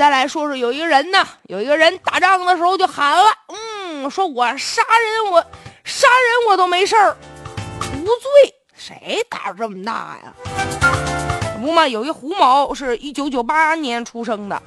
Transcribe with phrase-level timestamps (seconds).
[0.00, 5.44] 再来说说，有一个人呢，有一个人打仗的时候就喊了，嗯，说我杀人，我
[5.84, 7.14] 杀人我都没事儿，
[7.92, 8.54] 无罪。
[8.74, 10.32] 谁胆儿这么大呀？
[11.60, 14.62] 不嘛，有一胡某是一九九八年出生的，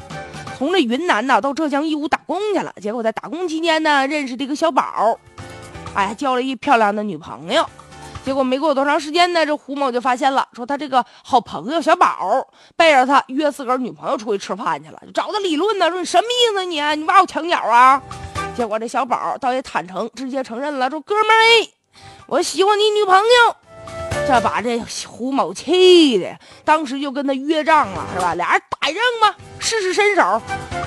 [0.60, 2.72] 从这云南呢到浙江义乌打工去了。
[2.79, 5.18] 结果在打工期间呢，认识了一个小宝，
[5.96, 7.68] 哎，交了一漂亮的女朋友。
[8.26, 12.47] 结果没过多长时间呢，这胡某就发现了，说他这个好朋友小宝
[12.78, 16.81] 背着他约自个儿女朋友出去吃饭去了，找他理论呢，说你什么意思你？
[16.95, 18.01] 你挖我墙角啊？
[18.55, 21.70] 结果这小宝倒也坦诚，直接承认了，说哥们儿，
[22.27, 23.55] 我喜欢你女朋友。
[24.26, 28.35] 这把这胡某气的，当时就跟他约账了，是吧？
[28.35, 30.41] 俩人打一仗吧，试试身手。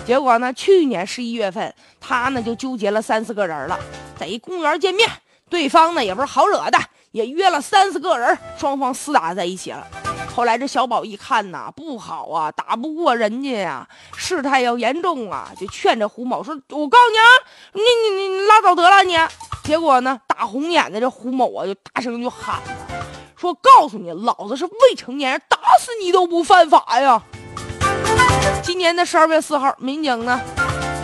[0.06, 3.78] 结果呢，去年十一月份，他呢就纠结了三四个人了，
[4.18, 5.06] 在一公园见面，
[5.50, 6.78] 对方呢也不是好惹的。
[7.16, 9.86] 也约了三四个人，双方厮打在一起了。
[10.34, 17.24] 后来这小宝一看呐，不好啊，打不过人家呀，事态要严重啊，就劝这胡某说：“我告诉你啊，
[17.72, 19.16] 你你你拉倒得了你。”
[19.64, 27.22] 结果呢，大红眼的这胡某啊，就大声就喊了，说：“告诉你，老子是未成年人，打死你都不犯法呀！”
[28.62, 30.38] 今年的十二月四号，民警呢。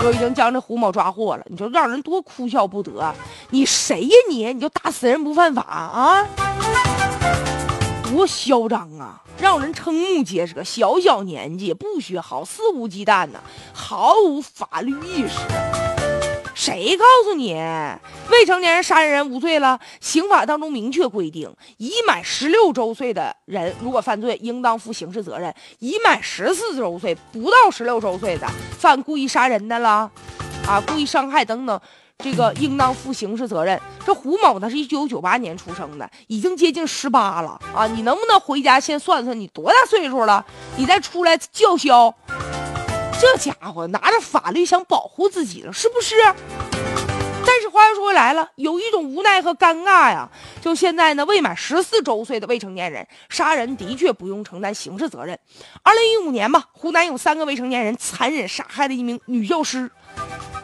[0.00, 3.14] 就已经将这胡某抓获了，你说让人多哭笑不得。
[3.52, 4.50] 你谁呀你？
[4.54, 6.26] 你就打死人不犯法啊？
[8.02, 9.22] 多嚣张啊！
[9.38, 10.64] 让人瞠目结舌。
[10.64, 13.40] 小小年纪不学好，肆无忌惮呐，
[13.74, 15.36] 毫无法律意识。
[16.54, 17.52] 谁告诉你
[18.30, 19.78] 未成年人杀人无罪了？
[20.00, 30.10] 刑法当中明确规定，已满十六周岁的人如果犯罪，应当负刑事责任；已满十四周岁不到十六周岁的犯故意杀人的了，
[30.66, 31.80] 啊，故意伤害等等，
[32.22, 33.80] 这个应当负刑事责任。
[34.06, 37.86] 这胡某呢是一九九八年出生的，已经接近十八了啊！
[37.86, 40.44] 你能不能回家先算算你多大岁数了？
[40.76, 42.14] 你再出来叫嚣？
[43.20, 46.16] 这家伙拿着法律想保护自己了，是不是？
[47.44, 50.28] 但是话又说回来了，有一种无奈和尴尬呀。
[50.60, 55.38] 就现在呢，未满十四周岁的未成年人杀人的确不用承担刑事责任。
[55.82, 59.90] 二零一五年吧，湖南有三个未成年人残忍杀害了一名女教师，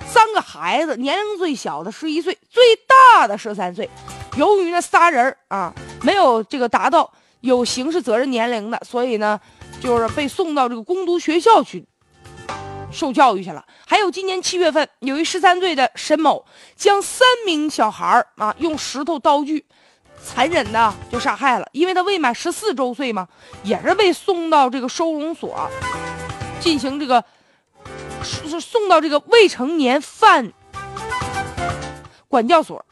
[0.08, 3.88] 三个孩子年龄最小的十一岁，最大的十三岁。
[4.36, 9.38] 由于那仨人啊没有这个达到有刑事责任年龄的，所以呢，
[9.80, 11.84] 就是被送到这个攻读学校去。
[12.90, 13.62] 受教育去了。
[13.86, 16.42] 还有今年七月份，有一十三岁的沈某
[16.74, 19.62] 将三名小孩啊用石头、刀具，
[20.24, 21.68] 残忍的就杀害了。
[21.72, 23.28] 因为他未满十四周岁嘛，
[23.62, 25.68] 也是被送到这个收容所
[26.60, 27.22] 进行这个
[28.22, 30.52] 是送到这个未成年犯
[32.28, 32.84] 管教所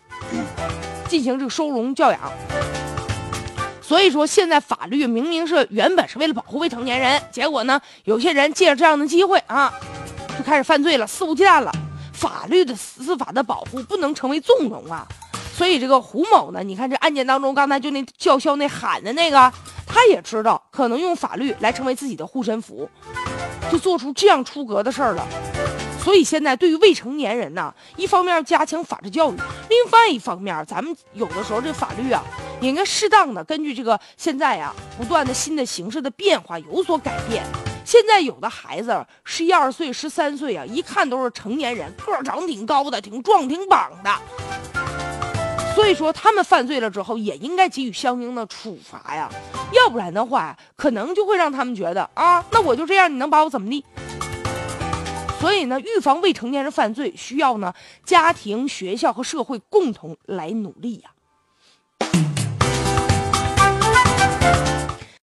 [1.09, 2.21] 进行这个收容教养。
[3.81, 9.73] 所以说，现在法律明明是原本是为了保护未成年人，结果呢，有些人借着这样的机会啊，
[10.37, 11.71] 就开始犯罪了，肆无忌惮了。
[12.13, 15.07] 法律的司法的保护不能成为纵容啊。
[15.55, 19.53] 所以这个胡某呢，你看这案件当中，刚才就那叫嚣那喊的那个，
[19.97, 22.87] 他也知道可能用法律来成为自己的护身符，
[23.73, 25.27] 就做出这样出格的事儿了。
[25.99, 29.37] 所以现在对于未成年人呢，一方面加强法制教育，
[29.71, 32.23] 另外一方面，咱们有的时候这法律啊，
[32.61, 37.43] 也应该适当的根据这个现在啊不断的新的形势的变化有所改变。
[37.87, 44.11] 现在有的孩子十一二岁、十三岁啊，一看都是成年人，个儿长挺高的，挺壮挺膀的。
[45.75, 49.31] 所以说他们犯罪了之后，也应该给予相应的处罚呀，
[49.73, 53.85] 要不然的话，可能就会让他们觉得啊，那我就这样，你能把我怎么地？
[55.39, 57.75] 所以呢，预防未成年人犯罪，需要呢
[58.05, 61.11] 家庭、学校和社会共同来努力呀。